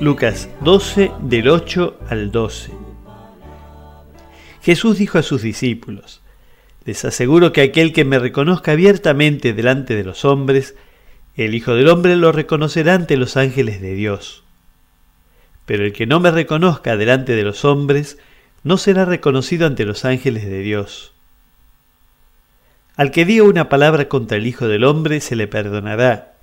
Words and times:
Lucas 0.00 0.48
12 0.62 1.12
del 1.20 1.50
8 1.50 2.00
al 2.08 2.32
12. 2.32 2.72
Jesús 4.62 4.96
dijo 4.96 5.18
a 5.18 5.22
sus 5.22 5.42
discípulos, 5.42 6.22
Les 6.86 7.04
aseguro 7.04 7.52
que 7.52 7.60
aquel 7.60 7.92
que 7.92 8.06
me 8.06 8.18
reconozca 8.18 8.72
abiertamente 8.72 9.52
delante 9.52 9.94
de 9.94 10.02
los 10.02 10.24
hombres, 10.24 10.74
el 11.36 11.54
Hijo 11.54 11.74
del 11.74 11.88
Hombre 11.88 12.16
lo 12.16 12.32
reconocerá 12.32 12.94
ante 12.94 13.18
los 13.18 13.36
ángeles 13.36 13.82
de 13.82 13.92
Dios. 13.92 14.42
Pero 15.66 15.84
el 15.84 15.92
que 15.92 16.06
no 16.06 16.18
me 16.18 16.30
reconozca 16.30 16.96
delante 16.96 17.36
de 17.36 17.42
los 17.42 17.66
hombres, 17.66 18.16
no 18.62 18.78
será 18.78 19.04
reconocido 19.04 19.66
ante 19.66 19.84
los 19.84 20.06
ángeles 20.06 20.46
de 20.46 20.60
Dios. 20.60 21.12
Al 22.96 23.10
que 23.10 23.26
diga 23.26 23.44
una 23.44 23.68
palabra 23.68 24.08
contra 24.08 24.38
el 24.38 24.46
Hijo 24.46 24.66
del 24.66 24.84
Hombre 24.84 25.20
se 25.20 25.36
le 25.36 25.46
perdonará, 25.46 26.36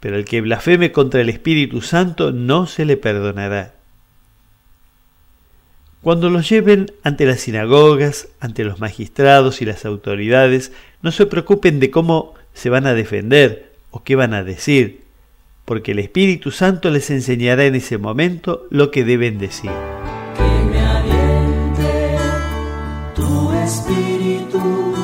pero 0.00 0.16
el 0.16 0.24
que 0.24 0.40
blasfeme 0.40 0.92
contra 0.92 1.20
el 1.20 1.28
Espíritu 1.28 1.80
Santo 1.80 2.32
no 2.32 2.66
se 2.66 2.84
le 2.84 2.96
perdonará. 2.96 3.74
Cuando 6.02 6.30
los 6.30 6.48
lleven 6.48 6.92
ante 7.02 7.26
las 7.26 7.40
sinagogas, 7.40 8.28
ante 8.38 8.62
los 8.62 8.78
magistrados 8.78 9.60
y 9.60 9.64
las 9.64 9.84
autoridades, 9.84 10.70
no 11.02 11.10
se 11.10 11.26
preocupen 11.26 11.80
de 11.80 11.90
cómo 11.90 12.34
se 12.54 12.70
van 12.70 12.86
a 12.86 12.94
defender 12.94 13.72
o 13.90 14.04
qué 14.04 14.14
van 14.14 14.32
a 14.32 14.44
decir, 14.44 15.02
porque 15.64 15.92
el 15.92 15.98
Espíritu 15.98 16.52
Santo 16.52 16.90
les 16.90 17.10
enseñará 17.10 17.64
en 17.64 17.74
ese 17.74 17.98
momento 17.98 18.68
lo 18.70 18.92
que 18.92 19.04
deben 19.04 19.38
decir. 19.38 19.72
Que 20.36 20.64
me 20.70 20.86
tu 23.14 23.52
espíritu, 23.52 24.94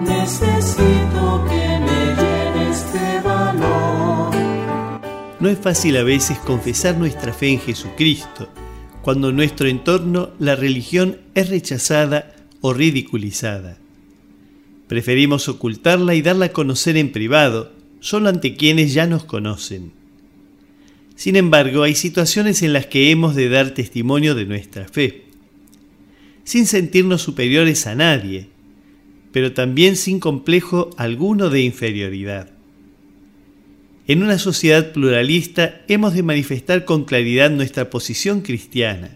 necesito 0.00 1.44
que 1.46 1.78
me 1.84 2.05
No 5.38 5.50
es 5.50 5.58
fácil 5.58 5.98
a 5.98 6.02
veces 6.02 6.38
confesar 6.38 6.96
nuestra 6.96 7.32
fe 7.34 7.48
en 7.48 7.60
Jesucristo, 7.60 8.48
cuando 9.02 9.28
en 9.28 9.36
nuestro 9.36 9.68
entorno 9.68 10.30
la 10.38 10.56
religión 10.56 11.18
es 11.34 11.50
rechazada 11.50 12.34
o 12.62 12.72
ridiculizada. 12.72 13.76
Preferimos 14.88 15.48
ocultarla 15.50 16.14
y 16.14 16.22
darla 16.22 16.46
a 16.46 16.52
conocer 16.52 16.96
en 16.96 17.12
privado, 17.12 17.70
solo 18.00 18.30
ante 18.30 18.56
quienes 18.56 18.94
ya 18.94 19.06
nos 19.06 19.24
conocen. 19.24 19.92
Sin 21.16 21.36
embargo, 21.36 21.82
hay 21.82 21.94
situaciones 21.94 22.62
en 22.62 22.72
las 22.72 22.86
que 22.86 23.10
hemos 23.10 23.34
de 23.34 23.50
dar 23.50 23.72
testimonio 23.72 24.34
de 24.34 24.46
nuestra 24.46 24.88
fe, 24.88 25.24
sin 26.44 26.66
sentirnos 26.66 27.20
superiores 27.20 27.86
a 27.86 27.94
nadie, 27.94 28.48
pero 29.32 29.52
también 29.52 29.96
sin 29.96 30.18
complejo 30.18 30.90
alguno 30.96 31.50
de 31.50 31.60
inferioridad. 31.60 32.55
En 34.08 34.22
una 34.22 34.38
sociedad 34.38 34.92
pluralista 34.92 35.80
hemos 35.88 36.14
de 36.14 36.22
manifestar 36.22 36.84
con 36.84 37.04
claridad 37.04 37.50
nuestra 37.50 37.90
posición 37.90 38.40
cristiana. 38.40 39.10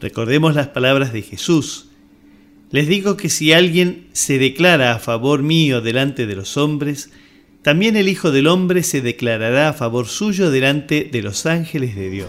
Recordemos 0.00 0.54
las 0.54 0.68
palabras 0.68 1.14
de 1.14 1.22
Jesús. 1.22 1.86
Les 2.70 2.88
digo 2.88 3.16
que 3.16 3.30
si 3.30 3.54
alguien 3.54 4.06
se 4.12 4.38
declara 4.38 4.92
a 4.92 4.98
favor 4.98 5.42
mío 5.42 5.80
delante 5.80 6.26
de 6.26 6.36
los 6.36 6.58
hombres, 6.58 7.10
también 7.62 7.96
el 7.96 8.08
Hijo 8.08 8.32
del 8.32 8.48
Hombre 8.48 8.82
se 8.82 9.00
declarará 9.00 9.70
a 9.70 9.72
favor 9.72 10.08
suyo 10.08 10.50
delante 10.50 11.08
de 11.10 11.22
los 11.22 11.46
ángeles 11.46 11.96
de 11.96 12.10
Dios. 12.10 12.28